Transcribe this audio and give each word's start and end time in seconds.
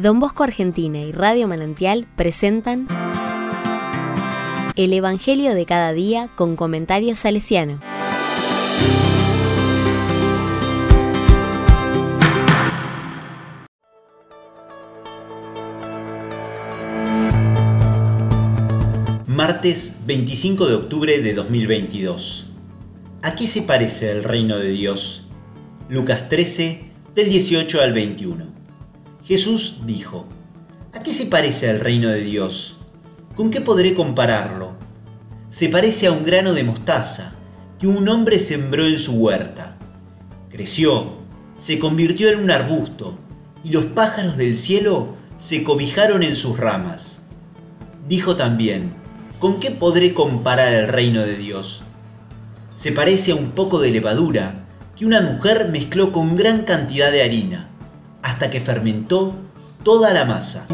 Don 0.00 0.18
Bosco 0.18 0.44
Argentina 0.44 0.98
y 0.98 1.12
Radio 1.12 1.46
Manantial 1.46 2.06
presentan 2.16 2.88
El 4.74 4.94
Evangelio 4.94 5.54
de 5.54 5.66
cada 5.66 5.92
día 5.92 6.30
con 6.36 6.56
comentarios 6.56 7.18
salesiano. 7.18 7.80
Martes 19.26 19.96
25 20.06 20.66
de 20.66 20.74
octubre 20.76 21.20
de 21.20 21.34
2022. 21.34 22.46
¿A 23.20 23.34
qué 23.34 23.46
se 23.46 23.60
parece 23.60 24.12
el 24.12 24.24
reino 24.24 24.56
de 24.56 24.70
Dios? 24.70 25.26
Lucas 25.90 26.30
13, 26.30 26.84
del 27.14 27.28
18 27.28 27.82
al 27.82 27.92
21. 27.92 28.49
Jesús 29.30 29.76
dijo, 29.86 30.26
¿A 30.92 31.04
qué 31.04 31.14
se 31.14 31.24
parece 31.24 31.70
el 31.70 31.78
reino 31.78 32.08
de 32.08 32.22
Dios? 32.22 32.76
¿Con 33.36 33.52
qué 33.52 33.60
podré 33.60 33.94
compararlo? 33.94 34.72
Se 35.52 35.68
parece 35.68 36.08
a 36.08 36.10
un 36.10 36.24
grano 36.24 36.52
de 36.52 36.64
mostaza 36.64 37.34
que 37.78 37.86
un 37.86 38.08
hombre 38.08 38.40
sembró 38.40 38.88
en 38.88 38.98
su 38.98 39.12
huerta. 39.12 39.76
Creció, 40.50 41.12
se 41.60 41.78
convirtió 41.78 42.28
en 42.28 42.40
un 42.40 42.50
arbusto 42.50 43.20
y 43.62 43.70
los 43.70 43.84
pájaros 43.84 44.36
del 44.36 44.58
cielo 44.58 45.14
se 45.38 45.62
cobijaron 45.62 46.24
en 46.24 46.34
sus 46.34 46.58
ramas. 46.58 47.22
Dijo 48.08 48.34
también, 48.34 48.94
¿con 49.38 49.60
qué 49.60 49.70
podré 49.70 50.12
comparar 50.12 50.74
el 50.74 50.88
reino 50.88 51.22
de 51.22 51.36
Dios? 51.36 51.82
Se 52.74 52.90
parece 52.90 53.30
a 53.30 53.36
un 53.36 53.52
poco 53.52 53.78
de 53.78 53.92
levadura 53.92 54.66
que 54.96 55.06
una 55.06 55.20
mujer 55.20 55.68
mezcló 55.70 56.10
con 56.10 56.34
gran 56.34 56.64
cantidad 56.64 57.12
de 57.12 57.22
harina 57.22 57.69
hasta 58.22 58.50
que 58.50 58.60
fermentó 58.60 59.34
toda 59.82 60.12
la 60.12 60.24
masa. 60.24 60.66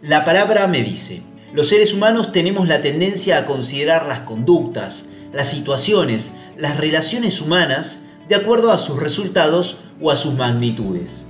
La 0.00 0.24
palabra 0.24 0.68
me 0.68 0.82
dice, 0.82 1.22
los 1.52 1.70
seres 1.70 1.92
humanos 1.92 2.30
tenemos 2.30 2.68
la 2.68 2.82
tendencia 2.82 3.38
a 3.38 3.46
considerar 3.46 4.06
las 4.06 4.20
conductas, 4.20 5.04
las 5.32 5.50
situaciones, 5.50 6.30
las 6.56 6.76
relaciones 6.76 7.40
humanas 7.40 8.03
de 8.28 8.34
acuerdo 8.34 8.72
a 8.72 8.78
sus 8.78 9.00
resultados 9.00 9.78
o 10.00 10.10
a 10.10 10.16
sus 10.16 10.34
magnitudes. 10.34 11.26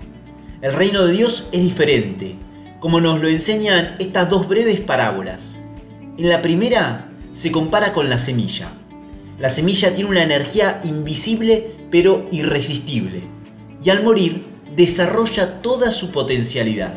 El 0.62 0.72
reino 0.72 1.04
de 1.04 1.12
Dios 1.12 1.48
es 1.52 1.62
diferente, 1.62 2.36
como 2.80 3.00
nos 3.00 3.20
lo 3.20 3.28
enseñan 3.28 3.96
estas 3.98 4.30
dos 4.30 4.48
breves 4.48 4.80
parábolas. 4.80 5.58
En 6.16 6.28
la 6.28 6.42
primera 6.42 7.08
se 7.34 7.50
compara 7.50 7.92
con 7.92 8.08
la 8.08 8.20
semilla. 8.20 8.68
La 9.38 9.50
semilla 9.50 9.94
tiene 9.94 10.10
una 10.10 10.22
energía 10.22 10.80
invisible 10.84 11.74
pero 11.90 12.28
irresistible 12.30 13.22
y 13.82 13.90
al 13.90 14.02
morir 14.02 14.44
desarrolla 14.76 15.60
toda 15.60 15.92
su 15.92 16.12
potencialidad. 16.12 16.94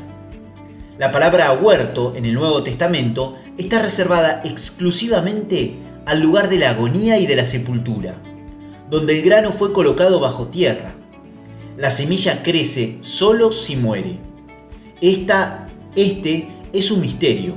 La 1.00 1.12
palabra 1.12 1.52
huerto 1.54 2.16
en 2.16 2.26
el 2.26 2.34
Nuevo 2.34 2.64
Testamento 2.64 3.38
está 3.58 3.82
reservada 3.82 4.42
exclusivamente 4.46 5.76
al 6.06 6.22
lugar 6.22 6.50
de 6.50 6.58
la 6.58 6.72
agonía 6.72 7.20
y 7.20 7.26
de 7.26 7.36
la 7.36 7.46
sepultura 7.46 8.16
donde 8.90 9.18
el 9.18 9.22
grano 9.24 9.52
fue 9.52 9.74
colocado 9.74 10.20
bajo 10.20 10.48
tierra. 10.48 10.94
La 11.78 11.92
semilla 11.92 12.42
crece 12.42 12.98
solo 13.02 13.52
si 13.52 13.76
muere. 13.76 14.18
Esta, 15.02 15.68
este 15.96 16.48
es 16.74 16.90
un 16.90 17.02
misterio. 17.02 17.56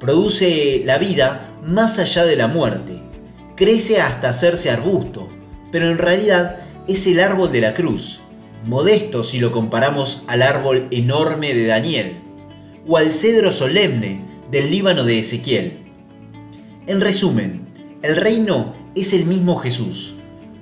Produce 0.00 0.82
la 0.84 0.98
vida 0.98 1.50
más 1.64 1.98
allá 1.98 2.24
de 2.24 2.36
la 2.36 2.48
muerte. 2.48 3.00
Crece 3.54 4.00
hasta 4.00 4.30
hacerse 4.30 4.70
arbusto, 4.70 5.28
pero 5.70 5.90
en 5.90 5.98
realidad 5.98 6.60
es 6.88 7.06
el 7.06 7.20
árbol 7.20 7.52
de 7.52 7.60
la 7.60 7.74
cruz, 7.74 8.20
modesto 8.64 9.24
si 9.24 9.38
lo 9.38 9.50
comparamos 9.50 10.22
al 10.26 10.42
árbol 10.42 10.88
enorme 10.90 11.54
de 11.54 11.66
Daniel, 11.66 12.16
o 12.86 12.96
al 12.96 13.12
cedro 13.12 13.52
solemne 13.52 14.20
del 14.50 14.70
Líbano 14.70 15.04
de 15.04 15.20
Ezequiel. 15.20 15.78
En 16.86 17.00
resumen, 17.00 17.66
el 18.02 18.16
reino 18.16 18.74
es 18.94 19.12
el 19.12 19.24
mismo 19.24 19.56
Jesús 19.56 20.15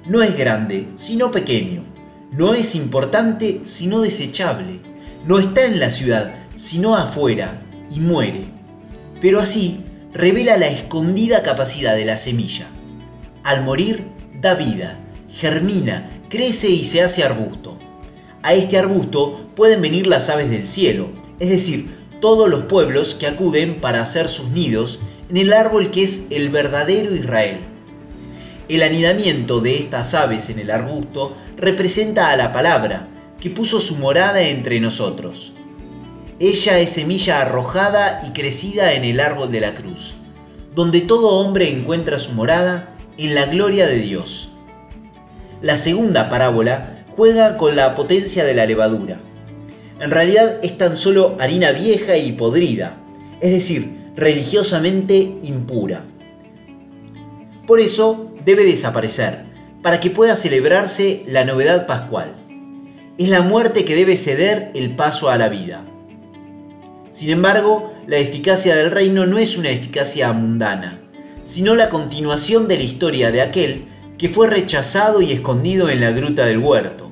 no 0.06 0.22
es 0.22 0.36
grande, 0.36 0.88
sino 0.96 1.30
pequeño. 1.30 1.82
No 2.30 2.52
es 2.52 2.74
importante, 2.74 3.62
sino 3.64 4.02
desechable. 4.02 4.80
No 5.24 5.38
está 5.38 5.64
en 5.64 5.80
la 5.80 5.90
ciudad, 5.90 6.34
sino 6.58 6.94
afuera, 6.94 7.62
y 7.90 8.00
muere. 8.00 8.44
Pero 9.22 9.40
así 9.40 9.80
revela 10.12 10.58
la 10.58 10.66
escondida 10.66 11.42
capacidad 11.42 11.96
de 11.96 12.04
la 12.04 12.18
semilla. 12.18 12.66
Al 13.44 13.64
morir, 13.64 14.04
da 14.42 14.54
vida, 14.54 14.98
germina, 15.30 16.10
crece 16.28 16.68
y 16.68 16.84
se 16.84 17.00
hace 17.00 17.24
arbusto. 17.24 17.78
A 18.42 18.52
este 18.52 18.78
arbusto 18.78 19.48
pueden 19.56 19.80
venir 19.80 20.06
las 20.06 20.28
aves 20.28 20.50
del 20.50 20.68
cielo, 20.68 21.08
es 21.40 21.48
decir, 21.48 21.96
todos 22.20 22.50
los 22.50 22.64
pueblos 22.64 23.14
que 23.14 23.26
acuden 23.26 23.76
para 23.76 24.02
hacer 24.02 24.28
sus 24.28 24.50
nidos 24.50 25.00
en 25.30 25.38
el 25.38 25.54
árbol 25.54 25.90
que 25.90 26.04
es 26.04 26.20
el 26.28 26.50
verdadero 26.50 27.14
Israel 27.14 27.60
el 28.68 28.82
anidamiento 28.82 29.60
de 29.60 29.78
estas 29.78 30.14
aves 30.14 30.48
en 30.48 30.58
el 30.58 30.70
arbusto 30.70 31.36
representa 31.56 32.30
a 32.30 32.36
la 32.36 32.52
palabra, 32.52 33.08
que 33.40 33.50
puso 33.50 33.78
su 33.78 33.96
morada 33.96 34.42
entre 34.42 34.80
nosotros. 34.80 35.52
Ella 36.40 36.78
es 36.78 36.90
semilla 36.90 37.42
arrojada 37.42 38.22
y 38.26 38.32
crecida 38.32 38.94
en 38.94 39.04
el 39.04 39.20
árbol 39.20 39.52
de 39.52 39.60
la 39.60 39.74
cruz, 39.74 40.14
donde 40.74 41.02
todo 41.02 41.34
hombre 41.34 41.68
encuentra 41.68 42.18
su 42.18 42.32
morada 42.32 42.94
en 43.18 43.34
la 43.34 43.46
gloria 43.46 43.86
de 43.86 43.98
Dios. 43.98 44.50
La 45.60 45.76
segunda 45.76 46.30
parábola 46.30 47.04
juega 47.14 47.56
con 47.58 47.76
la 47.76 47.94
potencia 47.94 48.44
de 48.44 48.54
la 48.54 48.66
levadura. 48.66 49.20
En 50.00 50.10
realidad 50.10 50.58
es 50.62 50.76
tan 50.76 50.96
solo 50.96 51.36
harina 51.38 51.70
vieja 51.70 52.16
y 52.16 52.32
podrida, 52.32 52.96
es 53.40 53.52
decir, 53.52 54.04
religiosamente 54.16 55.36
impura. 55.42 56.04
Por 57.66 57.80
eso 57.80 58.30
debe 58.44 58.64
desaparecer, 58.64 59.44
para 59.82 60.00
que 60.00 60.10
pueda 60.10 60.36
celebrarse 60.36 61.24
la 61.26 61.44
novedad 61.44 61.86
pascual. 61.86 62.34
Es 63.16 63.28
la 63.28 63.42
muerte 63.42 63.84
que 63.84 63.94
debe 63.94 64.16
ceder 64.16 64.70
el 64.74 64.96
paso 64.96 65.30
a 65.30 65.38
la 65.38 65.48
vida. 65.48 65.84
Sin 67.12 67.30
embargo, 67.30 67.94
la 68.06 68.16
eficacia 68.18 68.76
del 68.76 68.90
reino 68.90 69.24
no 69.24 69.38
es 69.38 69.56
una 69.56 69.70
eficacia 69.70 70.32
mundana, 70.32 71.00
sino 71.46 71.74
la 71.74 71.88
continuación 71.88 72.68
de 72.68 72.76
la 72.76 72.82
historia 72.82 73.30
de 73.30 73.40
aquel 73.40 73.84
que 74.18 74.28
fue 74.28 74.48
rechazado 74.48 75.22
y 75.22 75.32
escondido 75.32 75.88
en 75.88 76.00
la 76.00 76.10
gruta 76.10 76.44
del 76.44 76.58
huerto. 76.58 77.10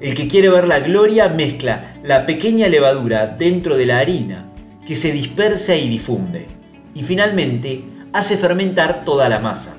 El 0.00 0.14
que 0.14 0.28
quiere 0.28 0.48
ver 0.48 0.66
la 0.66 0.80
gloria 0.80 1.28
mezcla 1.28 1.94
la 2.02 2.26
pequeña 2.26 2.68
levadura 2.68 3.26
dentro 3.26 3.76
de 3.76 3.86
la 3.86 3.98
harina, 3.98 4.46
que 4.86 4.96
se 4.96 5.12
dispersa 5.12 5.76
y 5.76 5.88
difunde, 5.88 6.46
y 6.94 7.02
finalmente 7.02 7.82
hace 8.12 8.36
fermentar 8.36 9.04
toda 9.04 9.28
la 9.28 9.38
masa. 9.38 9.74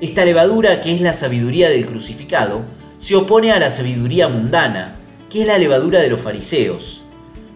Esta 0.00 0.24
levadura, 0.24 0.80
que 0.80 0.94
es 0.94 1.00
la 1.00 1.14
sabiduría 1.14 1.68
del 1.68 1.86
crucificado, 1.86 2.62
se 3.00 3.16
opone 3.16 3.52
a 3.52 3.58
la 3.58 3.70
sabiduría 3.70 4.28
mundana, 4.28 4.96
que 5.30 5.42
es 5.42 5.46
la 5.46 5.58
levadura 5.58 6.00
de 6.00 6.08
los 6.08 6.20
fariseos. 6.20 7.02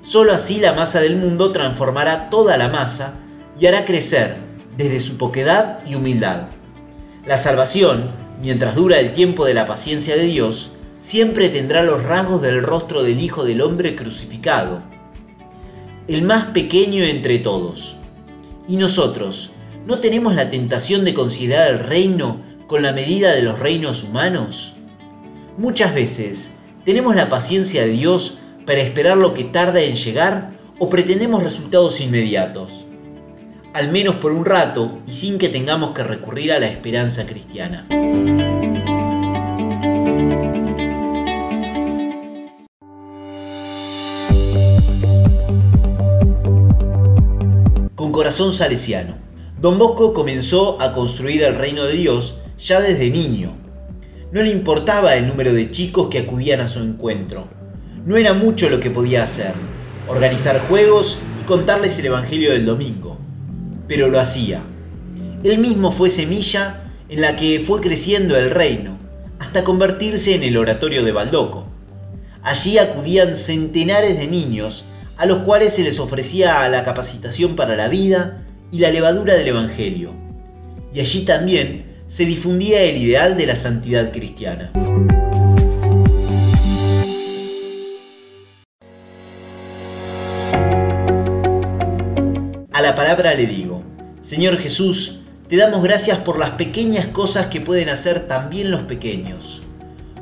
Solo 0.02 0.32
así 0.32 0.58
la 0.58 0.72
masa 0.72 1.00
del 1.00 1.16
mundo 1.16 1.52
transformará 1.52 2.30
toda 2.30 2.56
la 2.56 2.68
masa 2.68 3.14
y 3.58 3.66
hará 3.66 3.84
crecer 3.84 4.36
desde 4.76 5.00
su 5.00 5.16
poquedad 5.16 5.80
y 5.86 5.94
humildad. 5.94 6.48
La 7.26 7.36
salvación, 7.36 8.10
mientras 8.40 8.74
dura 8.74 9.00
el 9.00 9.12
tiempo 9.12 9.44
de 9.44 9.54
la 9.54 9.66
paciencia 9.66 10.16
de 10.16 10.24
Dios, 10.24 10.72
siempre 11.00 11.48
tendrá 11.48 11.82
los 11.82 12.02
rasgos 12.02 12.40
del 12.42 12.62
rostro 12.62 13.02
del 13.02 13.20
Hijo 13.20 13.44
del 13.44 13.60
Hombre 13.60 13.96
crucificado, 13.96 14.80
el 16.06 16.22
más 16.22 16.46
pequeño 16.46 17.04
entre 17.04 17.38
todos. 17.38 17.96
Y 18.66 18.76
nosotros, 18.76 19.52
¿No 19.88 20.00
tenemos 20.00 20.34
la 20.34 20.50
tentación 20.50 21.06
de 21.06 21.14
considerar 21.14 21.70
el 21.70 21.78
reino 21.78 22.42
con 22.66 22.82
la 22.82 22.92
medida 22.92 23.32
de 23.32 23.40
los 23.40 23.58
reinos 23.58 24.04
humanos? 24.04 24.74
Muchas 25.56 25.94
veces 25.94 26.54
tenemos 26.84 27.16
la 27.16 27.30
paciencia 27.30 27.86
de 27.86 27.92
Dios 27.92 28.38
para 28.66 28.82
esperar 28.82 29.16
lo 29.16 29.32
que 29.32 29.44
tarda 29.44 29.80
en 29.80 29.96
llegar 29.96 30.50
o 30.78 30.90
pretendemos 30.90 31.42
resultados 31.42 32.02
inmediatos, 32.02 32.84
al 33.72 33.90
menos 33.90 34.16
por 34.16 34.32
un 34.32 34.44
rato 34.44 34.98
y 35.06 35.14
sin 35.14 35.38
que 35.38 35.48
tengamos 35.48 35.92
que 35.92 36.02
recurrir 36.02 36.52
a 36.52 36.58
la 36.58 36.68
esperanza 36.68 37.24
cristiana. 37.24 37.86
Con 47.94 48.12
corazón 48.12 48.52
salesiano. 48.52 49.27
Don 49.60 49.76
Bosco 49.76 50.14
comenzó 50.14 50.80
a 50.80 50.94
construir 50.94 51.42
el 51.42 51.56
reino 51.56 51.82
de 51.82 51.94
Dios 51.94 52.38
ya 52.60 52.80
desde 52.80 53.10
niño. 53.10 53.56
No 54.30 54.40
le 54.40 54.50
importaba 54.50 55.16
el 55.16 55.26
número 55.26 55.52
de 55.52 55.72
chicos 55.72 56.06
que 56.08 56.20
acudían 56.20 56.60
a 56.60 56.68
su 56.68 56.78
encuentro. 56.78 57.48
No 58.06 58.16
era 58.16 58.34
mucho 58.34 58.68
lo 58.68 58.78
que 58.78 58.90
podía 58.90 59.24
hacer, 59.24 59.54
organizar 60.06 60.60
juegos 60.68 61.18
y 61.42 61.44
contarles 61.44 61.98
el 61.98 62.06
Evangelio 62.06 62.52
del 62.52 62.66
domingo, 62.66 63.18
pero 63.88 64.08
lo 64.08 64.20
hacía. 64.20 64.62
Él 65.42 65.58
mismo 65.58 65.90
fue 65.90 66.10
semilla 66.10 66.92
en 67.08 67.20
la 67.20 67.34
que 67.34 67.58
fue 67.58 67.80
creciendo 67.80 68.36
el 68.36 68.52
reino, 68.52 68.96
hasta 69.40 69.64
convertirse 69.64 70.36
en 70.36 70.44
el 70.44 70.56
oratorio 70.56 71.02
de 71.02 71.10
Baldoco. 71.10 71.66
Allí 72.44 72.78
acudían 72.78 73.36
centenares 73.36 74.16
de 74.20 74.28
niños 74.28 74.84
a 75.16 75.26
los 75.26 75.38
cuales 75.38 75.74
se 75.74 75.82
les 75.82 75.98
ofrecía 75.98 76.68
la 76.68 76.84
capacitación 76.84 77.56
para 77.56 77.74
la 77.74 77.88
vida 77.88 78.44
y 78.70 78.78
la 78.78 78.90
levadura 78.90 79.34
del 79.34 79.48
Evangelio. 79.48 80.12
Y 80.92 81.00
allí 81.00 81.24
también 81.24 82.02
se 82.08 82.24
difundía 82.24 82.82
el 82.82 82.96
ideal 82.96 83.36
de 83.36 83.46
la 83.46 83.56
santidad 83.56 84.12
cristiana. 84.12 84.70
A 92.72 92.82
la 92.82 92.94
palabra 92.94 93.34
le 93.34 93.46
digo, 93.46 93.82
Señor 94.22 94.58
Jesús, 94.58 95.20
te 95.48 95.56
damos 95.56 95.82
gracias 95.82 96.18
por 96.18 96.38
las 96.38 96.50
pequeñas 96.50 97.06
cosas 97.06 97.46
que 97.46 97.60
pueden 97.60 97.88
hacer 97.88 98.28
también 98.28 98.70
los 98.70 98.82
pequeños. 98.82 99.62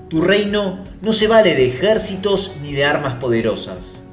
Tu 0.09 0.21
reino 0.21 0.79
no 1.03 1.13
se 1.13 1.27
vale 1.27 1.55
de 1.55 1.67
ejércitos 1.67 2.53
ni 2.63 2.73
de 2.73 2.85
armas 2.85 3.17
poderosas. 3.17 4.05